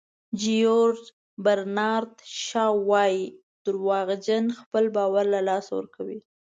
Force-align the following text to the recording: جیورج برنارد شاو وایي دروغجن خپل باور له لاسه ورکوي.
جیورج 0.41 1.01
برنارد 1.43 2.13
شاو 2.45 2.75
وایي 2.89 3.23
دروغجن 3.65 4.45
خپل 4.61 4.83
باور 4.95 5.25
له 5.33 5.39
لاسه 5.47 5.71
ورکوي. 5.75 6.19